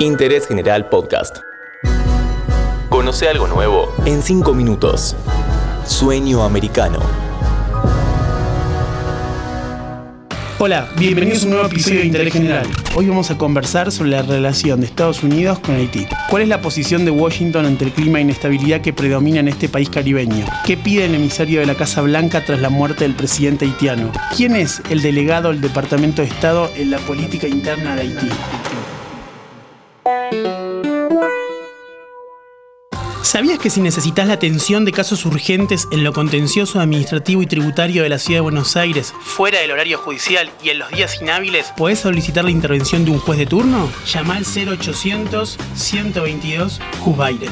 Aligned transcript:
Interés 0.00 0.46
General 0.46 0.88
Podcast. 0.88 1.38
Conoce 2.88 3.28
algo 3.28 3.46
nuevo 3.46 3.94
en 4.04 4.22
5 4.22 4.54
minutos. 4.54 5.16
Sueño 5.86 6.42
americano. 6.42 7.25
Hola, 10.58 10.88
bienvenidos 10.96 11.42
a 11.42 11.44
un 11.44 11.50
nuevo 11.50 11.66
episodio 11.66 12.00
de 12.00 12.06
Interés 12.06 12.32
General. 12.32 12.66
Hoy 12.94 13.06
vamos 13.06 13.30
a 13.30 13.36
conversar 13.36 13.92
sobre 13.92 14.12
la 14.12 14.22
relación 14.22 14.80
de 14.80 14.86
Estados 14.86 15.22
Unidos 15.22 15.58
con 15.58 15.74
Haití. 15.74 16.06
¿Cuál 16.30 16.44
es 16.44 16.48
la 16.48 16.62
posición 16.62 17.04
de 17.04 17.10
Washington 17.10 17.66
ante 17.66 17.84
el 17.84 17.92
clima 17.92 18.16
de 18.16 18.22
inestabilidad 18.22 18.80
que 18.80 18.94
predomina 18.94 19.40
en 19.40 19.48
este 19.48 19.68
país 19.68 19.90
caribeño? 19.90 20.46
¿Qué 20.64 20.78
pide 20.78 21.04
el 21.04 21.14
emisario 21.14 21.60
de 21.60 21.66
la 21.66 21.74
Casa 21.74 22.00
Blanca 22.00 22.42
tras 22.42 22.58
la 22.58 22.70
muerte 22.70 23.04
del 23.04 23.14
presidente 23.14 23.66
haitiano? 23.66 24.10
¿Quién 24.34 24.56
es 24.56 24.80
el 24.88 25.02
delegado 25.02 25.50
del 25.50 25.60
Departamento 25.60 26.22
de 26.22 26.28
Estado 26.28 26.70
en 26.74 26.90
la 26.90 26.98
política 27.00 27.46
interna 27.46 27.94
de 27.94 28.00
Haití? 28.00 28.28
¿Sabías 33.36 33.58
que 33.58 33.68
si 33.68 33.82
necesitas 33.82 34.26
la 34.26 34.32
atención 34.32 34.86
de 34.86 34.92
casos 34.92 35.26
urgentes 35.26 35.88
en 35.90 36.04
lo 36.04 36.14
contencioso 36.14 36.80
administrativo 36.80 37.42
y 37.42 37.46
tributario 37.46 38.02
de 38.02 38.08
la 38.08 38.18
Ciudad 38.18 38.38
de 38.38 38.40
Buenos 38.40 38.78
Aires, 38.78 39.12
fuera 39.20 39.60
del 39.60 39.72
horario 39.72 39.98
judicial 39.98 40.48
y 40.64 40.70
en 40.70 40.78
los 40.78 40.88
días 40.88 41.20
inhábiles, 41.20 41.70
podés 41.76 41.98
solicitar 41.98 42.44
la 42.44 42.50
intervención 42.50 43.04
de 43.04 43.10
un 43.10 43.18
juez 43.18 43.38
de 43.38 43.44
turno? 43.44 43.90
Llama 44.06 44.36
al 44.36 44.46
0800 44.46 45.58
122 45.74 46.80
Juzbaires. 47.00 47.50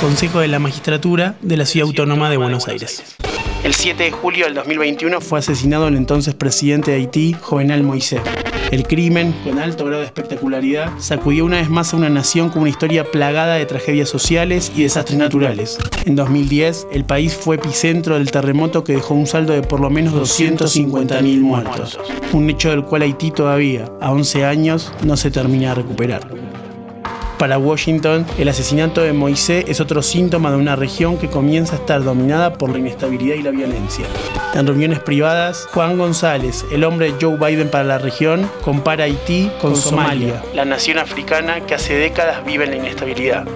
Consejo 0.00 0.40
de 0.40 0.48
la 0.48 0.58
Magistratura 0.58 1.36
de 1.40 1.56
la 1.56 1.66
Ciudad 1.66 1.86
Autónoma 1.86 2.28
de 2.28 2.38
Buenos 2.38 2.66
Aires. 2.66 3.16
El 3.62 3.74
7 3.74 4.02
de 4.02 4.10
julio 4.10 4.46
del 4.46 4.54
2021 4.54 5.20
fue 5.20 5.38
asesinado 5.38 5.86
el 5.86 5.94
entonces 5.94 6.34
presidente 6.34 6.90
de 6.90 6.96
Haití, 6.96 7.36
Jovenal 7.40 7.84
Moisés. 7.84 8.22
El 8.70 8.82
crimen, 8.84 9.32
con 9.44 9.60
alto 9.60 9.84
grado 9.84 10.00
de 10.00 10.06
espectacularidad, 10.06 10.90
sacudió 10.98 11.44
una 11.44 11.58
vez 11.58 11.70
más 11.70 11.94
a 11.94 11.96
una 11.96 12.08
nación 12.08 12.50
con 12.50 12.62
una 12.62 12.70
historia 12.70 13.04
plagada 13.04 13.54
de 13.54 13.64
tragedias 13.64 14.08
sociales 14.08 14.72
y 14.74 14.82
desastres 14.82 15.18
naturales. 15.18 15.78
En 16.04 16.16
2010, 16.16 16.88
el 16.92 17.04
país 17.04 17.34
fue 17.34 17.56
epicentro 17.56 18.16
del 18.16 18.30
terremoto 18.30 18.82
que 18.82 18.94
dejó 18.94 19.14
un 19.14 19.26
saldo 19.26 19.52
de 19.52 19.62
por 19.62 19.80
lo 19.80 19.88
menos 19.88 20.14
250.000 20.14 21.40
muertos. 21.40 21.98
Un 22.32 22.50
hecho 22.50 22.70
del 22.70 22.84
cual 22.84 23.02
Haití 23.02 23.30
todavía, 23.30 23.84
a 24.00 24.10
11 24.10 24.44
años, 24.44 24.92
no 25.04 25.16
se 25.16 25.30
termina 25.30 25.68
de 25.68 25.74
recuperar. 25.76 26.45
Para 27.38 27.58
Washington, 27.58 28.24
el 28.38 28.48
asesinato 28.48 29.02
de 29.02 29.12
Moisés 29.12 29.66
es 29.68 29.80
otro 29.80 30.02
síntoma 30.02 30.50
de 30.50 30.56
una 30.56 30.74
región 30.74 31.18
que 31.18 31.28
comienza 31.28 31.74
a 31.74 31.78
estar 31.78 32.02
dominada 32.02 32.54
por 32.54 32.70
la 32.70 32.78
inestabilidad 32.78 33.34
y 33.36 33.42
la 33.42 33.50
violencia. 33.50 34.06
En 34.54 34.66
reuniones 34.66 35.00
privadas, 35.00 35.68
Juan 35.74 35.98
González, 35.98 36.64
el 36.72 36.82
hombre 36.84 37.12
de 37.12 37.18
Joe 37.20 37.36
Biden 37.36 37.68
para 37.68 37.84
la 37.84 37.98
región, 37.98 38.50
compara 38.62 39.04
Haití 39.04 39.50
con, 39.60 39.76
Somalia, 39.76 40.42
la 40.54 40.64
nación 40.64 40.98
africana 40.98 41.60
que 41.60 41.74
hace 41.74 41.94
décadas 41.94 42.42
vive 42.46 42.64
en 42.64 42.70
la 42.70 42.76
inestabilidad. 42.76 43.46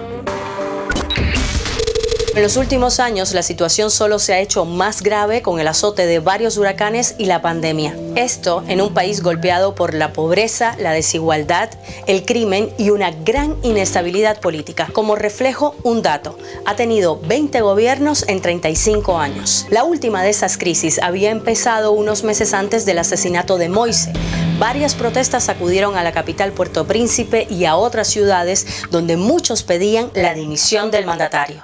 En 2.33 2.43
los 2.43 2.55
últimos 2.55 3.01
años, 3.01 3.33
la 3.33 3.43
situación 3.43 3.91
solo 3.91 4.17
se 4.17 4.33
ha 4.33 4.39
hecho 4.39 4.63
más 4.63 5.01
grave 5.01 5.41
con 5.41 5.59
el 5.59 5.67
azote 5.67 6.05
de 6.05 6.19
varios 6.19 6.55
huracanes 6.55 7.15
y 7.17 7.25
la 7.25 7.41
pandemia. 7.41 7.93
Esto 8.15 8.63
en 8.69 8.79
un 8.79 8.93
país 8.93 9.21
golpeado 9.21 9.75
por 9.75 9.93
la 9.93 10.13
pobreza, 10.13 10.77
la 10.79 10.93
desigualdad, 10.93 11.69
el 12.07 12.23
crimen 12.23 12.69
y 12.77 12.89
una 12.89 13.11
gran 13.11 13.57
inestabilidad 13.63 14.39
política. 14.39 14.87
Como 14.93 15.17
reflejo, 15.17 15.75
un 15.83 16.01
dato. 16.01 16.37
Ha 16.65 16.77
tenido 16.77 17.19
20 17.19 17.59
gobiernos 17.59 18.23
en 18.29 18.41
35 18.41 19.17
años. 19.17 19.65
La 19.69 19.83
última 19.83 20.23
de 20.23 20.29
esas 20.29 20.57
crisis 20.57 20.99
había 20.99 21.31
empezado 21.31 21.91
unos 21.91 22.23
meses 22.23 22.53
antes 22.53 22.85
del 22.85 22.99
asesinato 22.99 23.57
de 23.57 23.67
Moise. 23.67 24.13
Varias 24.57 24.95
protestas 24.95 25.49
acudieron 25.49 25.97
a 25.97 26.03
la 26.03 26.13
capital 26.13 26.53
Puerto 26.53 26.87
Príncipe 26.87 27.45
y 27.49 27.65
a 27.65 27.75
otras 27.75 28.07
ciudades 28.07 28.65
donde 28.89 29.17
muchos 29.17 29.63
pedían 29.63 30.11
la 30.13 30.33
dimisión 30.33 30.91
del 30.91 31.05
mandatario. 31.05 31.61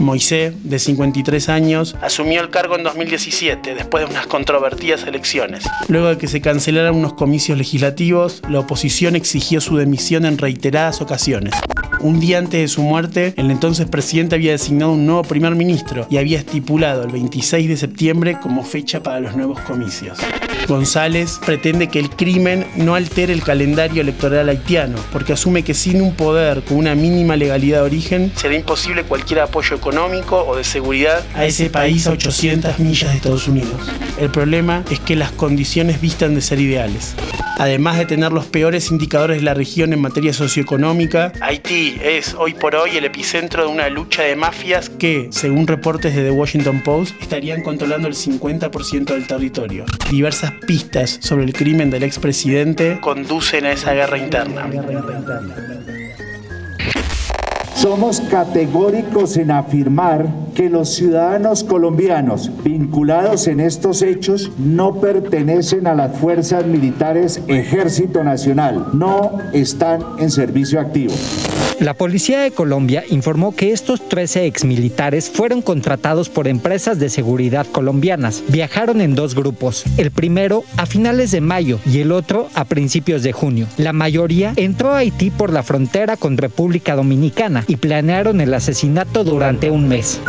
Moisés, 0.00 0.54
de 0.64 0.78
53 0.78 1.48
años, 1.48 1.96
asumió 2.02 2.40
el 2.40 2.50
cargo 2.50 2.76
en 2.76 2.84
2017, 2.84 3.74
después 3.74 4.04
de 4.04 4.10
unas 4.10 4.26
controvertidas 4.26 5.04
elecciones. 5.04 5.64
Luego 5.88 6.08
de 6.08 6.18
que 6.18 6.28
se 6.28 6.40
cancelaran 6.40 6.94
unos 6.94 7.14
comicios 7.14 7.56
legislativos, 7.56 8.42
la 8.48 8.60
oposición 8.60 9.16
exigió 9.16 9.60
su 9.60 9.76
demisión 9.76 10.24
en 10.24 10.38
reiteradas 10.38 11.00
ocasiones. 11.00 11.54
Un 12.02 12.18
día 12.18 12.38
antes 12.38 12.58
de 12.58 12.68
su 12.68 12.82
muerte, 12.82 13.34
el 13.36 13.50
entonces 13.50 13.86
presidente 13.86 14.34
había 14.34 14.52
designado 14.52 14.92
un 14.92 15.04
nuevo 15.04 15.22
primer 15.22 15.54
ministro 15.54 16.06
y 16.08 16.16
había 16.16 16.38
estipulado 16.38 17.02
el 17.04 17.10
26 17.10 17.68
de 17.68 17.76
septiembre 17.76 18.38
como 18.40 18.64
fecha 18.64 19.02
para 19.02 19.20
los 19.20 19.36
nuevos 19.36 19.60
comicios. 19.60 20.18
González 20.66 21.38
pretende 21.44 21.88
que 21.88 21.98
el 21.98 22.08
crimen 22.08 22.66
no 22.76 22.94
altere 22.94 23.34
el 23.34 23.42
calendario 23.42 24.00
electoral 24.00 24.48
haitiano, 24.48 24.96
porque 25.12 25.34
asume 25.34 25.62
que 25.62 25.74
sin 25.74 26.00
un 26.00 26.14
poder 26.14 26.62
con 26.62 26.78
una 26.78 26.94
mínima 26.94 27.36
legalidad 27.36 27.80
de 27.80 27.84
origen 27.84 28.32
será 28.34 28.54
imposible 28.54 29.02
cualquier 29.02 29.40
apoyo 29.40 29.76
económico 29.76 30.42
o 30.42 30.56
de 30.56 30.64
seguridad 30.64 31.22
a 31.34 31.44
ese 31.44 31.68
país 31.68 32.06
a 32.06 32.12
800 32.12 32.78
millas 32.78 33.10
de 33.10 33.16
Estados 33.16 33.46
Unidos. 33.46 33.90
El 34.18 34.30
problema 34.30 34.84
es 34.90 35.00
que 35.00 35.16
las 35.16 35.32
condiciones 35.32 36.00
vistan 36.00 36.34
de 36.34 36.40
ser 36.40 36.60
ideales. 36.60 37.14
Además 37.58 37.98
de 37.98 38.06
tener 38.06 38.32
los 38.32 38.46
peores 38.46 38.90
indicadores 38.90 39.36
de 39.38 39.42
la 39.42 39.52
región 39.52 39.92
en 39.92 40.00
materia 40.00 40.32
socioeconómica, 40.32 41.32
Haití 41.42 41.89
es 42.02 42.34
hoy 42.34 42.54
por 42.54 42.74
hoy 42.74 42.96
el 42.96 43.04
epicentro 43.04 43.64
de 43.64 43.68
una 43.68 43.88
lucha 43.88 44.22
de 44.22 44.36
mafias 44.36 44.88
que, 44.88 45.28
según 45.30 45.66
reportes 45.66 46.14
de 46.14 46.22
The 46.22 46.30
Washington 46.30 46.82
Post, 46.82 47.20
estarían 47.20 47.62
controlando 47.62 48.08
el 48.08 48.14
50% 48.14 49.04
del 49.04 49.26
territorio. 49.26 49.84
Diversas 50.10 50.52
pistas 50.66 51.18
sobre 51.20 51.44
el 51.44 51.52
crimen 51.52 51.90
del 51.90 52.02
expresidente 52.02 52.98
conducen 53.00 53.66
a 53.66 53.72
esa 53.72 53.92
guerra 53.92 54.18
interna. 54.18 54.70
Somos 57.74 58.20
categóricos 58.20 59.36
en 59.38 59.50
afirmar 59.50 60.26
que 60.60 60.68
los 60.68 60.90
ciudadanos 60.90 61.64
colombianos 61.64 62.50
vinculados 62.62 63.46
en 63.46 63.60
estos 63.60 64.02
hechos 64.02 64.52
no 64.58 65.00
pertenecen 65.00 65.86
a 65.86 65.94
las 65.94 66.18
fuerzas 66.18 66.66
militares 66.66 67.40
Ejército 67.48 68.22
Nacional, 68.22 68.88
no 68.92 69.38
están 69.54 70.02
en 70.18 70.30
servicio 70.30 70.78
activo. 70.78 71.14
La 71.80 71.94
Policía 71.94 72.40
de 72.40 72.50
Colombia 72.50 73.04
informó 73.08 73.56
que 73.56 73.72
estos 73.72 74.06
13 74.06 74.44
exmilitares 74.44 75.30
fueron 75.30 75.62
contratados 75.62 76.28
por 76.28 76.46
empresas 76.46 76.98
de 76.98 77.08
seguridad 77.08 77.66
colombianas. 77.66 78.42
Viajaron 78.48 79.00
en 79.00 79.14
dos 79.14 79.34
grupos, 79.34 79.84
el 79.96 80.10
primero 80.10 80.62
a 80.76 80.84
finales 80.84 81.30
de 81.30 81.40
mayo 81.40 81.78
y 81.86 82.00
el 82.00 82.12
otro 82.12 82.50
a 82.52 82.66
principios 82.66 83.22
de 83.22 83.32
junio. 83.32 83.66
La 83.78 83.94
mayoría 83.94 84.52
entró 84.56 84.90
a 84.90 84.98
Haití 84.98 85.30
por 85.30 85.54
la 85.54 85.62
frontera 85.62 86.18
con 86.18 86.36
República 86.36 86.96
Dominicana 86.96 87.64
y 87.66 87.76
planearon 87.76 88.42
el 88.42 88.52
asesinato 88.52 89.24
durante 89.24 89.70
un 89.70 89.88
mes. 89.88 90.20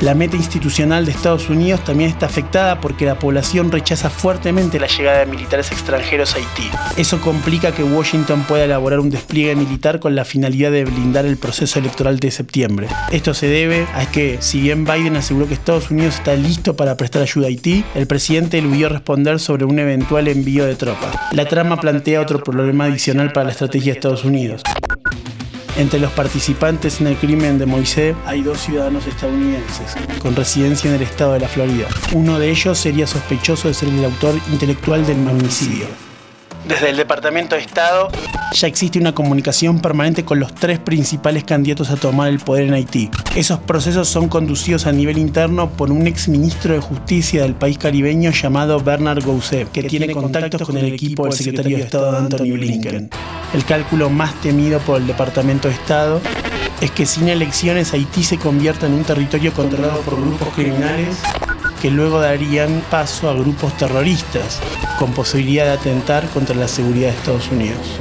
La 0.00 0.14
meta 0.14 0.34
institucional 0.34 1.04
de 1.04 1.12
Estados 1.12 1.50
Unidos 1.50 1.84
también 1.84 2.08
está 2.08 2.24
afectada 2.24 2.80
porque 2.80 3.04
la 3.04 3.18
población 3.18 3.70
rechaza 3.70 4.08
fuertemente 4.08 4.80
la 4.80 4.86
llegada 4.86 5.18
de 5.18 5.26
militares 5.26 5.70
extranjeros 5.72 6.34
a 6.34 6.38
Haití. 6.38 6.70
Eso 6.96 7.20
complica 7.20 7.72
que 7.72 7.84
Washington 7.84 8.44
pueda 8.48 8.64
elaborar 8.64 9.00
un 9.00 9.10
despliegue 9.10 9.54
militar 9.54 10.00
con 10.00 10.14
la 10.14 10.24
finalidad 10.24 10.70
de 10.70 10.86
blindar 10.86 11.26
el 11.26 11.36
proceso 11.36 11.78
electoral 11.78 12.18
de 12.18 12.30
septiembre. 12.30 12.88
Esto 13.12 13.34
se 13.34 13.48
debe 13.48 13.86
a 13.94 14.06
que, 14.06 14.38
si 14.40 14.62
bien 14.62 14.86
Biden 14.86 15.16
aseguró 15.16 15.46
que 15.46 15.52
Estados 15.52 15.90
Unidos 15.90 16.14
está 16.14 16.34
listo 16.34 16.74
para 16.76 16.96
prestar 16.96 17.20
ayuda 17.20 17.46
a 17.46 17.48
Haití, 17.48 17.84
el 17.94 18.06
presidente 18.06 18.56
eludió 18.56 18.88
responder 18.88 19.38
sobre 19.38 19.66
un 19.66 19.78
eventual 19.78 20.28
envío 20.28 20.64
de 20.64 20.76
tropas. 20.76 21.14
La 21.32 21.44
trama 21.44 21.78
plantea 21.78 22.22
otro 22.22 22.42
problema 22.42 22.86
adicional 22.86 23.32
para 23.32 23.44
la 23.44 23.52
estrategia 23.52 23.92
de 23.92 23.98
Estados 23.98 24.24
Unidos. 24.24 24.62
Entre 25.80 25.98
los 25.98 26.12
participantes 26.12 27.00
en 27.00 27.06
el 27.06 27.16
crimen 27.16 27.58
de 27.58 27.64
Moisés 27.64 28.14
hay 28.26 28.42
dos 28.42 28.60
ciudadanos 28.60 29.06
estadounidenses 29.06 29.96
con 30.20 30.36
residencia 30.36 30.90
en 30.90 30.96
el 30.96 31.02
estado 31.02 31.32
de 31.32 31.40
la 31.40 31.48
Florida. 31.48 31.88
Uno 32.12 32.38
de 32.38 32.50
ellos 32.50 32.76
sería 32.76 33.06
sospechoso 33.06 33.66
de 33.66 33.72
ser 33.72 33.88
el 33.88 34.04
autor 34.04 34.34
intelectual 34.52 35.06
del 35.06 35.16
magnicidio. 35.16 35.86
Desde 36.68 36.90
el 36.90 36.98
Departamento 36.98 37.56
de 37.56 37.62
Estado 37.62 38.10
ya 38.52 38.66
existe 38.66 38.98
una 38.98 39.14
comunicación 39.14 39.80
permanente 39.80 40.22
con 40.22 40.38
los 40.38 40.54
tres 40.54 40.78
principales 40.78 41.44
candidatos 41.44 41.88
a 41.90 41.96
tomar 41.96 42.28
el 42.28 42.40
poder 42.40 42.64
en 42.64 42.74
Haití. 42.74 43.08
Esos 43.34 43.60
procesos 43.60 44.06
son 44.06 44.28
conducidos 44.28 44.86
a 44.86 44.92
nivel 44.92 45.16
interno 45.16 45.70
por 45.70 45.90
un 45.90 46.06
ex 46.06 46.28
ministro 46.28 46.74
de 46.74 46.80
Justicia 46.80 47.42
del 47.42 47.54
país 47.54 47.78
caribeño 47.78 48.32
llamado 48.32 48.80
Bernard 48.80 49.24
Gousset, 49.24 49.70
que, 49.72 49.84
tiene 49.84 50.12
contactos 50.12 50.60
con 50.62 50.76
el 50.76 50.92
equipo 50.92 51.24
del 51.24 51.32
secretario 51.32 51.78
de 51.78 51.84
Estado 51.84 52.18
Anthony 52.18 52.52
Blinken. 52.52 53.10
El 53.52 53.64
cálculo 53.64 54.10
más 54.10 54.34
temido 54.40 54.78
por 54.80 55.00
el 55.00 55.06
Departamento 55.06 55.68
de 55.68 55.74
Estado 55.74 56.20
es 56.80 56.90
que 56.90 57.04
sin 57.04 57.28
elecciones 57.28 57.92
Haití 57.92 58.22
se 58.22 58.38
convierta 58.38 58.86
en 58.86 58.94
un 58.94 59.04
territorio 59.04 59.52
controlado 59.52 60.00
por 60.02 60.20
grupos 60.20 60.48
criminales 60.54 61.16
que 61.82 61.90
luego 61.90 62.20
darían 62.20 62.82
paso 62.90 63.28
a 63.28 63.34
grupos 63.34 63.76
terroristas 63.76 64.60
con 64.98 65.12
posibilidad 65.12 65.64
de 65.64 65.72
atentar 65.72 66.28
contra 66.28 66.54
la 66.54 66.68
seguridad 66.68 67.08
de 67.08 67.16
Estados 67.16 67.50
Unidos. 67.50 68.00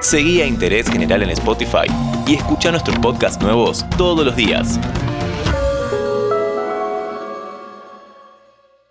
Seguí 0.00 0.42
a 0.42 0.46
Interés 0.46 0.90
General 0.90 1.22
en 1.22 1.30
Spotify 1.30 1.86
y 2.26 2.34
escucha 2.34 2.70
nuestros 2.70 2.98
podcasts 2.98 3.40
nuevos 3.40 3.84
todos 3.96 4.26
los 4.26 4.36
días. 4.36 4.78